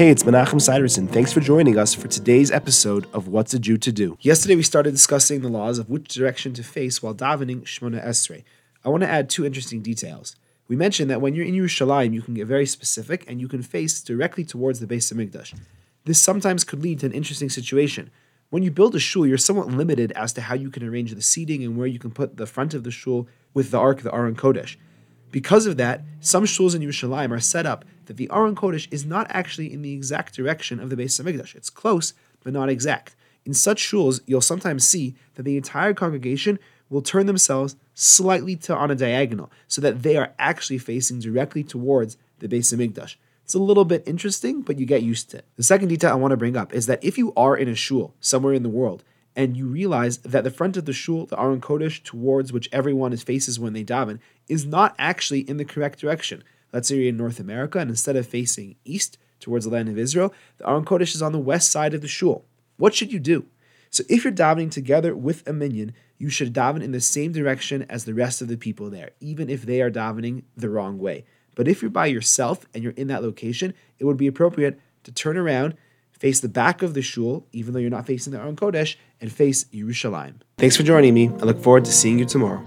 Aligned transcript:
Hey, 0.00 0.08
it's 0.08 0.22
Menachem 0.22 0.62
Siderson. 0.62 1.06
Thanks 1.08 1.30
for 1.30 1.40
joining 1.40 1.76
us 1.76 1.92
for 1.92 2.08
today's 2.08 2.50
episode 2.50 3.06
of 3.12 3.28
What's 3.28 3.52
a 3.52 3.58
Jew 3.58 3.76
to 3.76 3.92
Do. 3.92 4.16
Yesterday 4.22 4.56
we 4.56 4.62
started 4.62 4.92
discussing 4.92 5.42
the 5.42 5.50
laws 5.50 5.78
of 5.78 5.90
which 5.90 6.08
direction 6.08 6.54
to 6.54 6.62
face 6.62 7.02
while 7.02 7.14
davening 7.14 7.64
Shemona 7.64 8.02
Esrei. 8.02 8.44
I 8.82 8.88
want 8.88 9.02
to 9.02 9.10
add 9.10 9.28
two 9.28 9.44
interesting 9.44 9.82
details. 9.82 10.36
We 10.68 10.74
mentioned 10.74 11.10
that 11.10 11.20
when 11.20 11.34
you're 11.34 11.44
in 11.44 11.54
Yerushalayim, 11.54 12.14
you 12.14 12.22
can 12.22 12.32
get 12.32 12.46
very 12.46 12.64
specific 12.64 13.26
and 13.28 13.42
you 13.42 13.46
can 13.46 13.60
face 13.60 14.00
directly 14.00 14.42
towards 14.42 14.80
the 14.80 14.86
Beis 14.86 15.12
Hamikdash. 15.12 15.52
This 16.06 16.18
sometimes 16.18 16.64
could 16.64 16.82
lead 16.82 17.00
to 17.00 17.06
an 17.06 17.12
interesting 17.12 17.50
situation. 17.50 18.10
When 18.48 18.62
you 18.62 18.70
build 18.70 18.94
a 18.94 18.98
shul, 18.98 19.26
you're 19.26 19.36
somewhat 19.36 19.68
limited 19.68 20.12
as 20.12 20.32
to 20.32 20.40
how 20.40 20.54
you 20.54 20.70
can 20.70 20.82
arrange 20.82 21.14
the 21.14 21.20
seating 21.20 21.62
and 21.62 21.76
where 21.76 21.86
you 21.86 21.98
can 21.98 22.10
put 22.10 22.38
the 22.38 22.46
front 22.46 22.72
of 22.72 22.84
the 22.84 22.90
shul 22.90 23.28
with 23.52 23.70
the 23.70 23.78
Ark, 23.78 24.00
the 24.00 24.14
Aron 24.14 24.34
Kodesh. 24.34 24.76
Because 25.30 25.66
of 25.66 25.76
that, 25.76 26.02
some 26.20 26.44
shuls 26.44 26.74
in 26.74 26.82
Yerushalayim 26.82 27.30
are 27.30 27.40
set 27.40 27.66
up 27.66 27.84
that 28.06 28.16
the 28.16 28.28
Aron 28.32 28.56
Kodesh 28.56 28.88
is 28.90 29.06
not 29.06 29.26
actually 29.30 29.72
in 29.72 29.82
the 29.82 29.92
exact 29.92 30.34
direction 30.34 30.80
of 30.80 30.90
the 30.90 30.96
Beis 30.96 31.20
Hamikdash. 31.20 31.54
It's 31.54 31.70
close, 31.70 32.12
but 32.42 32.52
not 32.52 32.68
exact. 32.68 33.14
In 33.44 33.54
such 33.54 33.82
shuls, 33.82 34.20
you'll 34.26 34.40
sometimes 34.40 34.86
see 34.86 35.14
that 35.34 35.44
the 35.44 35.56
entire 35.56 35.94
congregation 35.94 36.58
will 36.88 37.02
turn 37.02 37.26
themselves 37.26 37.76
slightly 37.94 38.56
to 38.56 38.74
on 38.74 38.90
a 38.90 38.96
diagonal, 38.96 39.50
so 39.68 39.80
that 39.80 40.02
they 40.02 40.16
are 40.16 40.32
actually 40.38 40.78
facing 40.78 41.20
directly 41.20 41.62
towards 41.62 42.16
the 42.40 42.48
Beis 42.48 42.74
Hamikdash. 42.74 43.14
It's 43.44 43.54
a 43.54 43.58
little 43.58 43.84
bit 43.84 44.02
interesting, 44.06 44.62
but 44.62 44.78
you 44.78 44.86
get 44.86 45.02
used 45.02 45.30
to 45.30 45.38
it. 45.38 45.44
The 45.56 45.62
second 45.62 45.88
detail 45.88 46.10
I 46.10 46.14
want 46.14 46.32
to 46.32 46.36
bring 46.36 46.56
up 46.56 46.72
is 46.72 46.86
that 46.86 47.02
if 47.04 47.18
you 47.18 47.32
are 47.36 47.56
in 47.56 47.68
a 47.68 47.74
shul 47.74 48.14
somewhere 48.20 48.54
in 48.54 48.62
the 48.62 48.68
world 48.68 49.04
and 49.36 49.56
you 49.56 49.66
realize 49.66 50.18
that 50.18 50.44
the 50.44 50.50
front 50.50 50.76
of 50.76 50.84
the 50.84 50.92
shul, 50.92 51.26
the 51.26 51.40
Aron 51.40 51.60
Kodesh, 51.60 52.02
towards 52.02 52.52
which 52.52 52.68
everyone 52.72 53.12
is 53.12 53.22
faces 53.22 53.60
when 53.60 53.72
they 53.72 53.84
daven, 53.84 54.18
is 54.48 54.66
not 54.66 54.94
actually 54.98 55.40
in 55.40 55.56
the 55.56 55.64
correct 55.64 56.00
direction. 56.00 56.42
Let's 56.72 56.88
say 56.88 56.96
you're 56.96 57.08
in 57.08 57.16
North 57.16 57.40
America, 57.40 57.78
and 57.78 57.90
instead 57.90 58.16
of 58.16 58.26
facing 58.26 58.76
east 58.84 59.18
towards 59.38 59.64
the 59.64 59.70
land 59.70 59.88
of 59.88 59.98
Israel, 59.98 60.34
the 60.58 60.68
Aron 60.68 60.84
Kodesh 60.84 61.14
is 61.14 61.22
on 61.22 61.32
the 61.32 61.38
west 61.38 61.70
side 61.70 61.94
of 61.94 62.00
the 62.00 62.08
shul. 62.08 62.44
What 62.76 62.94
should 62.94 63.12
you 63.12 63.20
do? 63.20 63.46
So 63.90 64.04
if 64.08 64.22
you're 64.22 64.32
davening 64.32 64.70
together 64.70 65.16
with 65.16 65.46
a 65.48 65.52
minyan, 65.52 65.94
you 66.16 66.30
should 66.30 66.52
daven 66.52 66.82
in 66.82 66.92
the 66.92 67.00
same 67.00 67.32
direction 67.32 67.84
as 67.88 68.04
the 68.04 68.14
rest 68.14 68.40
of 68.40 68.48
the 68.48 68.56
people 68.56 68.90
there, 68.90 69.10
even 69.20 69.50
if 69.50 69.62
they 69.62 69.80
are 69.80 69.90
davening 69.90 70.44
the 70.56 70.68
wrong 70.68 70.98
way. 70.98 71.24
But 71.56 71.66
if 71.66 71.82
you're 71.82 71.90
by 71.90 72.06
yourself 72.06 72.66
and 72.72 72.84
you're 72.84 72.92
in 72.92 73.08
that 73.08 73.22
location, 73.22 73.74
it 73.98 74.04
would 74.04 74.16
be 74.16 74.28
appropriate 74.28 74.78
to 75.04 75.12
turn 75.12 75.36
around 75.36 75.76
face 76.20 76.38
the 76.40 76.48
back 76.48 76.82
of 76.82 76.94
the 76.94 77.02
shul, 77.02 77.46
even 77.50 77.72
though 77.72 77.80
you're 77.80 77.90
not 77.90 78.06
facing 78.06 78.32
the 78.32 78.38
Aron 78.38 78.54
Kodesh, 78.54 78.96
and 79.20 79.32
face 79.32 79.64
Yerushalayim. 79.64 80.34
Thanks 80.58 80.76
for 80.76 80.82
joining 80.82 81.14
me. 81.14 81.28
I 81.28 81.44
look 81.44 81.60
forward 81.60 81.86
to 81.86 81.92
seeing 81.92 82.18
you 82.18 82.26
tomorrow. 82.26 82.62